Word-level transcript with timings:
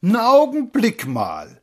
N 0.00 0.14
Augenblick 0.14 1.08
mal. 1.08 1.60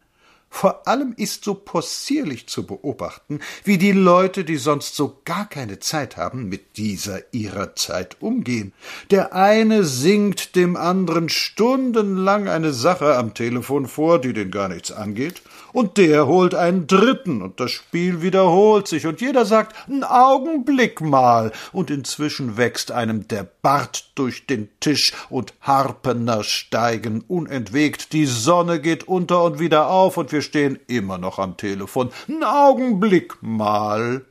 Vor 0.54 0.86
allem 0.86 1.14
ist 1.16 1.44
so 1.44 1.54
possierlich 1.54 2.46
zu 2.46 2.66
beobachten, 2.66 3.40
wie 3.64 3.78
die 3.78 3.90
Leute, 3.90 4.44
die 4.44 4.58
sonst 4.58 4.94
so 4.94 5.18
gar 5.24 5.48
keine 5.48 5.80
Zeit 5.80 6.18
haben, 6.18 6.48
mit 6.50 6.76
dieser 6.76 7.20
ihrer 7.32 7.74
Zeit 7.74 8.18
umgehen. 8.20 8.74
Der 9.10 9.34
eine 9.34 9.82
singt 9.82 10.54
dem 10.54 10.76
anderen 10.76 11.30
stundenlang 11.30 12.48
eine 12.48 12.72
Sache 12.74 13.16
am 13.16 13.32
Telefon 13.32 13.88
vor, 13.88 14.20
die 14.20 14.34
den 14.34 14.50
gar 14.50 14.68
nichts 14.68 14.92
angeht, 14.92 15.40
und 15.72 15.96
der 15.96 16.26
holt 16.26 16.54
einen 16.54 16.86
dritten, 16.86 17.40
und 17.40 17.58
das 17.58 17.70
Spiel 17.70 18.20
wiederholt 18.20 18.86
sich, 18.86 19.06
und 19.06 19.22
jeder 19.22 19.46
sagt 19.46 19.74
’n 19.88 20.04
Augenblick 20.04 21.00
mal, 21.00 21.50
und 21.72 21.90
inzwischen 21.90 22.58
wächst 22.58 22.92
einem 22.92 23.26
der 23.26 23.48
Bart 23.62 24.10
durch 24.14 24.46
den 24.46 24.68
Tisch, 24.80 25.12
und 25.30 25.54
Harpener 25.62 26.44
steigen 26.44 27.24
unentwegt, 27.26 28.12
die 28.12 28.26
Sonne 28.26 28.80
geht 28.80 29.08
unter 29.08 29.42
und 29.42 29.58
wieder 29.58 29.88
auf, 29.88 30.18
und 30.18 30.30
wir 30.30 30.41
stehen 30.42 30.78
immer 30.86 31.18
noch 31.18 31.38
am 31.38 31.56
Telefon. 31.56 32.10
’N 32.28 32.44
Augenblick 32.44 33.42
mal. 33.42 34.24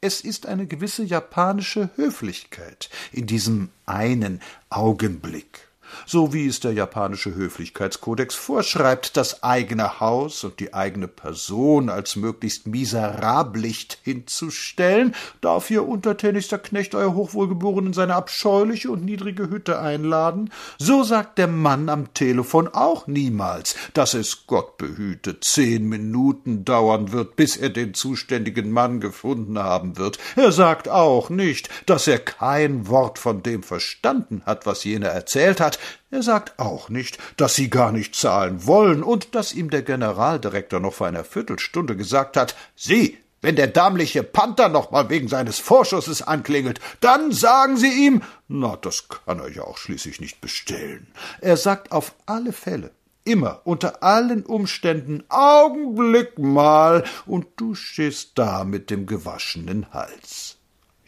Es 0.00 0.20
ist 0.20 0.46
eine 0.46 0.66
gewisse 0.66 1.02
japanische 1.02 1.90
Höflichkeit 1.96 2.88
in 3.12 3.26
diesem 3.26 3.70
einen 3.84 4.40
Augenblick 4.70 5.67
so 6.06 6.32
wie 6.32 6.46
es 6.46 6.60
der 6.60 6.72
japanische 6.72 7.34
Höflichkeitskodex 7.34 8.34
vorschreibt, 8.34 9.16
das 9.16 9.42
eigene 9.42 10.00
Haus 10.00 10.44
und 10.44 10.60
die 10.60 10.74
eigene 10.74 11.08
Person 11.08 11.88
als 11.88 12.16
möglichst 12.16 12.66
miserablicht 12.66 13.98
hinzustellen, 14.02 15.14
darf 15.40 15.70
Ihr 15.70 15.86
untertänigster 15.86 16.58
Knecht 16.58 16.94
Euer 16.94 17.14
Hochwohlgeboren 17.14 17.86
in 17.86 17.92
seine 17.92 18.14
abscheuliche 18.14 18.90
und 18.90 19.04
niedrige 19.04 19.50
Hütte 19.50 19.78
einladen, 19.80 20.50
so 20.78 21.02
sagt 21.02 21.38
der 21.38 21.48
Mann 21.48 21.88
am 21.88 22.14
Telefon 22.14 22.68
auch 22.68 23.06
niemals, 23.06 23.74
dass 23.94 24.14
es 24.14 24.46
Gott 24.46 24.78
behüte 24.78 25.40
zehn 25.40 25.88
Minuten 25.88 26.64
dauern 26.64 27.12
wird, 27.12 27.36
bis 27.36 27.56
er 27.56 27.70
den 27.70 27.94
zuständigen 27.94 28.70
Mann 28.70 29.00
gefunden 29.00 29.58
haben 29.58 29.96
wird. 29.96 30.18
Er 30.36 30.52
sagt 30.52 30.88
auch 30.88 31.30
nicht, 31.30 31.68
dass 31.86 32.06
er 32.06 32.18
kein 32.18 32.88
Wort 32.88 33.18
von 33.18 33.42
dem 33.42 33.62
verstanden 33.62 34.42
hat, 34.46 34.66
was 34.66 34.84
jener 34.84 35.08
erzählt 35.08 35.60
hat, 35.60 35.77
er 36.10 36.22
sagt 36.22 36.58
auch 36.58 36.88
nicht, 36.88 37.18
dass 37.36 37.54
Sie 37.54 37.70
gar 37.70 37.92
nicht 37.92 38.14
zahlen 38.14 38.66
wollen 38.66 39.02
und 39.02 39.34
dass 39.34 39.52
ihm 39.52 39.70
der 39.70 39.82
Generaldirektor 39.82 40.80
noch 40.80 40.94
vor 40.94 41.06
einer 41.06 41.24
Viertelstunde 41.24 41.96
gesagt 41.96 42.36
hat, 42.36 42.54
Sie, 42.76 43.18
wenn 43.40 43.56
der 43.56 43.68
dämliche 43.68 44.22
Panther 44.22 44.68
noch 44.68 44.90
mal 44.90 45.10
wegen 45.10 45.28
seines 45.28 45.58
Vorschusses 45.58 46.22
anklingelt, 46.22 46.80
dann 47.00 47.32
sagen 47.32 47.76
Sie 47.76 48.06
ihm, 48.06 48.22
na, 48.48 48.76
das 48.76 49.08
kann 49.08 49.38
er 49.38 49.50
ja 49.50 49.62
auch 49.62 49.78
schließlich 49.78 50.20
nicht 50.20 50.40
bestellen. 50.40 51.06
Er 51.40 51.56
sagt 51.56 51.92
auf 51.92 52.14
alle 52.26 52.52
Fälle, 52.52 52.90
immer, 53.24 53.60
unter 53.64 54.02
allen 54.02 54.44
Umständen, 54.44 55.22
Augenblick 55.28 56.38
mal, 56.38 57.04
und 57.26 57.46
du 57.56 57.74
stehst 57.74 58.32
da 58.36 58.64
mit 58.64 58.90
dem 58.90 59.06
gewaschenen 59.06 59.92
Hals. 59.92 60.57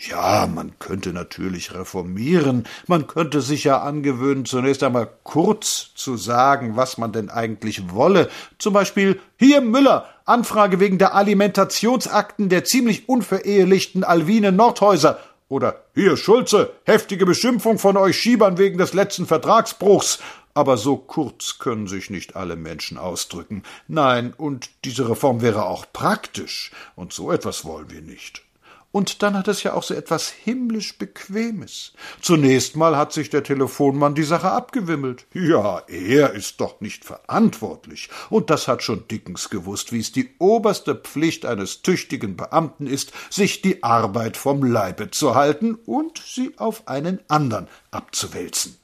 Ja, 0.09 0.47
man 0.47 0.79
könnte 0.79 1.13
natürlich 1.13 1.75
reformieren, 1.75 2.65
man 2.87 3.07
könnte 3.07 3.43
sich 3.43 3.65
ja 3.65 3.83
angewöhnen, 3.83 4.47
zunächst 4.47 4.83
einmal 4.83 5.11
kurz 5.25 5.91
zu 5.95 6.17
sagen, 6.17 6.75
was 6.75 6.97
man 6.97 7.13
denn 7.13 7.29
eigentlich 7.29 7.93
wolle. 7.93 8.31
Zum 8.57 8.73
Beispiel 8.73 9.21
hier 9.37 9.61
Müller, 9.61 10.09
Anfrage 10.25 10.81
wegen 10.81 10.97
der 10.97 11.15
Alimentationsakten 11.15 12.49
der 12.49 12.65
ziemlich 12.65 13.11
unverehelichten 13.11 14.03
Alwine 14.03 14.53
Nordhäuser. 14.53 15.19
Oder 15.51 15.85
hier 15.95 16.17
Schulze, 16.17 16.73
heftige 16.85 17.27
Beschimpfung 17.27 17.79
von 17.79 17.99
euch 17.99 18.19
Schiebern 18.19 18.57
wegen 18.57 18.79
des 18.79 18.95
letzten 18.95 19.27
Vertragsbruchs. 19.27 20.21
Aber 20.55 20.79
so 20.79 20.97
kurz 20.97 21.59
können 21.59 21.89
sich 21.89 22.09
nicht 22.09 22.37
alle 22.37 22.57
Menschen 22.57 22.97
ausdrücken. 22.97 23.65
Nein, 23.87 24.33
und 24.35 24.71
diese 24.87 25.11
Reform 25.11 25.43
wäre 25.43 25.67
auch 25.67 25.85
praktisch, 25.93 26.71
und 26.97 27.13
so 27.13 27.31
etwas 27.31 27.67
wollen 27.67 27.91
wir 27.91 28.01
nicht. 28.01 28.43
Und 28.93 29.23
dann 29.23 29.37
hat 29.37 29.47
es 29.47 29.63
ja 29.63 29.75
auch 29.75 29.85
so 29.85 29.95
etwas 29.95 30.31
himmlisch 30.31 30.99
Bequemes. 30.99 31.93
Zunächst 32.21 32.75
mal 32.75 32.97
hat 32.97 33.13
sich 33.13 33.31
der 33.31 33.45
Telefonmann 33.45 34.17
die 34.17 34.25
Sache 34.25 34.51
abgewimmelt. 34.51 35.27
Ja, 35.33 35.83
er 35.87 36.33
ist 36.33 36.61
doch 36.61 36.81
nicht 36.81 37.05
verantwortlich. 37.05 38.09
Und 38.31 38.51
das 38.51 38.67
hat 38.67 38.83
schon 38.83 39.07
Dickens 39.07 39.49
gewusst, 39.49 39.93
wie 39.93 40.01
es 40.01 40.11
die 40.11 40.31
oberste 40.39 40.97
Pflicht 40.97 41.47
eines 41.47 41.83
tüchtigen 41.83 42.37
Beamten 42.37 42.89
ist, 42.89 43.13
sich 43.31 43.63
die 43.63 43.85
Arbeit 43.85 44.37
vom 44.37 44.65
Leibe 44.65 45.13
zu 45.13 45.37
halten 45.37 45.77
und 45.87 46.21
sie 46.27 46.59
auf 46.59 46.89
einen 46.89 47.21
andern 47.29 47.69
abzuwälzen. 47.93 48.77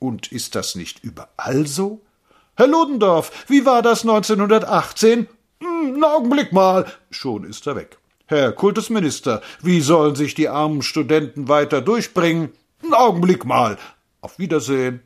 Und 0.00 0.32
ist 0.32 0.56
das 0.56 0.74
nicht 0.74 1.04
überall 1.04 1.68
so? 1.68 2.00
Herr 2.56 2.66
Ludendorff, 2.66 3.30
wie 3.48 3.64
war 3.64 3.82
das 3.82 4.02
1918? 4.02 5.28
Hm, 5.60 5.94
einen 5.94 6.04
Augenblick 6.04 6.52
mal. 6.52 6.86
Schon 7.10 7.44
ist 7.44 7.68
er 7.68 7.76
weg. 7.76 7.98
Herr 8.26 8.52
Kultusminister, 8.52 9.42
wie 9.60 9.82
sollen 9.82 10.14
sich 10.14 10.34
die 10.34 10.48
armen 10.48 10.80
Studenten 10.80 11.48
weiter 11.48 11.82
durchbringen? 11.82 12.52
Einen 12.82 12.94
Augenblick 12.94 13.44
mal. 13.44 13.76
Auf 14.22 14.38
Wiedersehen. 14.38 15.02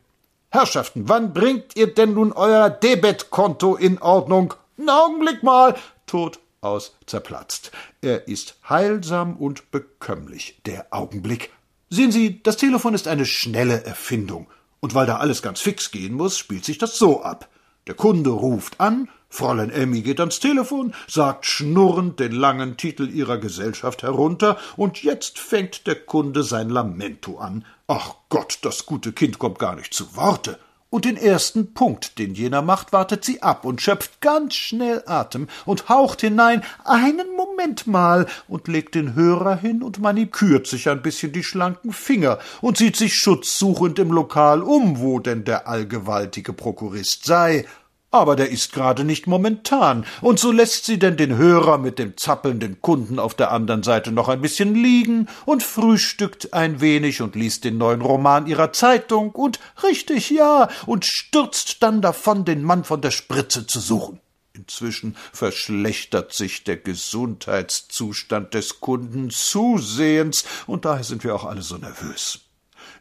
Herrschaften, 0.50 1.08
wann 1.08 1.32
bringt 1.32 1.74
ihr 1.74 1.92
denn 1.92 2.14
nun 2.14 2.32
euer 2.32 2.70
Debetkonto 2.70 3.74
in 3.74 3.98
Ordnung? 4.00 4.54
Einen 4.78 4.90
Augenblick 4.90 5.42
mal. 5.42 5.74
Tot 6.06 6.38
aus 6.60 6.96
zerplatzt. 7.06 7.72
Er 8.02 8.28
ist 8.28 8.56
heilsam 8.68 9.36
und 9.36 9.72
bekömmlich, 9.72 10.60
der 10.64 10.86
Augenblick. 10.90 11.50
Sehen 11.90 12.12
Sie, 12.12 12.40
das 12.44 12.56
Telefon 12.56 12.94
ist 12.94 13.08
eine 13.08 13.26
schnelle 13.26 13.84
Erfindung. 13.84 14.46
Und 14.78 14.94
weil 14.94 15.06
da 15.06 15.16
alles 15.16 15.42
ganz 15.42 15.60
fix 15.60 15.90
gehen 15.90 16.14
muss, 16.14 16.38
spielt 16.38 16.64
sich 16.64 16.78
das 16.78 16.96
so 16.96 17.22
ab. 17.22 17.48
Der 17.88 17.94
Kunde 17.94 18.30
ruft 18.30 18.78
an, 18.78 19.08
Fräulein 19.30 19.70
Emmy 19.70 20.00
geht 20.00 20.20
ans 20.20 20.40
Telefon, 20.40 20.94
sagt 21.06 21.46
schnurrend 21.46 22.18
den 22.18 22.32
langen 22.32 22.76
Titel 22.76 23.08
ihrer 23.08 23.38
Gesellschaft 23.38 24.02
herunter, 24.02 24.56
und 24.76 25.02
jetzt 25.02 25.38
fängt 25.38 25.86
der 25.86 25.96
Kunde 25.96 26.42
sein 26.42 26.70
Lamento 26.70 27.38
an. 27.38 27.64
Ach 27.86 28.14
Gott, 28.30 28.58
das 28.62 28.86
gute 28.86 29.12
Kind 29.12 29.38
kommt 29.38 29.58
gar 29.58 29.76
nicht 29.76 29.92
zu 29.92 30.16
Worte. 30.16 30.58
Und 30.90 31.04
den 31.04 31.18
ersten 31.18 31.74
Punkt, 31.74 32.18
den 32.18 32.34
jener 32.34 32.62
macht, 32.62 32.94
wartet 32.94 33.22
sie 33.22 33.42
ab 33.42 33.66
und 33.66 33.82
schöpft 33.82 34.22
ganz 34.22 34.54
schnell 34.54 35.02
Atem 35.04 35.48
und 35.66 35.90
haucht 35.90 36.22
hinein, 36.22 36.64
einen 36.84 37.36
Moment 37.36 37.86
mal, 37.86 38.26
und 38.48 38.68
legt 38.68 38.94
den 38.94 39.14
Hörer 39.14 39.56
hin 39.56 39.82
und 39.82 40.00
manikürt 40.00 40.66
sich 40.66 40.88
ein 40.88 41.02
bisschen 41.02 41.32
die 41.32 41.44
schlanken 41.44 41.92
Finger 41.92 42.38
und 42.62 42.78
sieht 42.78 42.96
sich 42.96 43.16
schutzsuchend 43.16 43.98
im 43.98 44.10
Lokal 44.10 44.62
um, 44.62 45.00
wo 45.00 45.18
denn 45.18 45.44
der 45.44 45.68
allgewaltige 45.68 46.54
Prokurist 46.54 47.26
sei. 47.26 47.66
Aber 48.10 48.36
der 48.36 48.50
ist 48.50 48.72
gerade 48.72 49.04
nicht 49.04 49.26
momentan, 49.26 50.06
und 50.20 50.38
so 50.38 50.50
lässt 50.50 50.86
sie 50.86 50.98
denn 50.98 51.16
den 51.16 51.36
Hörer 51.36 51.78
mit 51.78 51.98
dem 51.98 52.16
zappelnden 52.16 52.80
Kunden 52.80 53.18
auf 53.18 53.34
der 53.34 53.52
anderen 53.52 53.82
Seite 53.82 54.12
noch 54.12 54.28
ein 54.28 54.40
bisschen 54.40 54.74
liegen 54.74 55.28
und 55.44 55.62
frühstückt 55.62 56.54
ein 56.54 56.80
wenig 56.80 57.20
und 57.20 57.34
liest 57.34 57.64
den 57.64 57.78
neuen 57.78 58.00
Roman 58.00 58.46
ihrer 58.46 58.72
Zeitung 58.72 59.32
und 59.32 59.60
richtig 59.82 60.30
ja 60.30 60.68
und 60.86 61.04
stürzt 61.04 61.82
dann 61.82 62.00
davon, 62.00 62.44
den 62.44 62.62
Mann 62.62 62.84
von 62.84 63.00
der 63.00 63.10
Spritze 63.10 63.66
zu 63.66 63.80
suchen. 63.80 64.20
Inzwischen 64.54 65.16
verschlechtert 65.32 66.32
sich 66.32 66.64
der 66.64 66.78
Gesundheitszustand 66.78 68.54
des 68.54 68.80
Kunden 68.80 69.30
zusehends, 69.30 70.44
und 70.66 70.84
daher 70.84 71.04
sind 71.04 71.22
wir 71.22 71.34
auch 71.34 71.44
alle 71.44 71.62
so 71.62 71.76
nervös. 71.76 72.47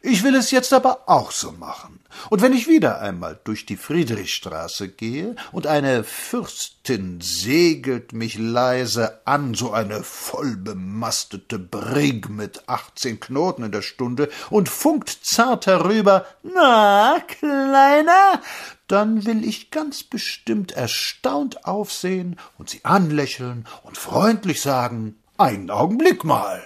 Ich 0.02 0.22
will 0.22 0.34
es 0.34 0.50
jetzt 0.50 0.72
aber 0.72 1.02
auch 1.06 1.30
so 1.30 1.52
machen. 1.52 2.00
Und 2.30 2.42
wenn 2.42 2.52
ich 2.52 2.68
wieder 2.68 3.00
einmal 3.00 3.38
durch 3.44 3.66
die 3.66 3.76
Friedrichstraße 3.76 4.88
gehe 4.88 5.36
und 5.52 5.66
eine 5.66 6.04
Fürstin 6.04 7.20
segelt 7.20 8.12
mich 8.12 8.38
leise 8.38 9.20
an, 9.26 9.54
so 9.54 9.72
eine 9.72 10.02
vollbemastete 10.02 11.58
Brig 11.58 12.28
mit 12.28 12.68
achtzehn 12.68 13.20
Knoten 13.20 13.64
in 13.64 13.72
der 13.72 13.82
Stunde 13.82 14.28
und 14.50 14.68
funkt 14.68 15.10
zart 15.22 15.66
herüber, 15.66 16.26
na, 16.42 17.20
Kleiner, 17.26 18.40
dann 18.86 19.26
will 19.26 19.44
ich 19.44 19.70
ganz 19.70 20.02
bestimmt 20.02 20.72
erstaunt 20.72 21.66
aufsehen 21.66 22.36
und 22.56 22.70
sie 22.70 22.84
anlächeln 22.84 23.66
und 23.82 23.98
freundlich 23.98 24.62
sagen, 24.62 25.16
einen 25.36 25.70
Augenblick 25.70 26.24
mal. 26.24 26.62